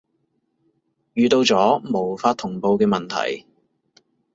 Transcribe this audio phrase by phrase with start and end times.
[1.13, 3.45] 遇到咗無法同步嘅問題